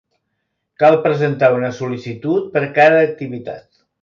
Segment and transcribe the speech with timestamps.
[0.83, 3.67] Cal presentar una sol·licitud per a cada activitat.